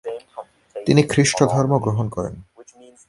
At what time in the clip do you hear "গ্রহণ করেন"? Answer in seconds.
1.85-2.35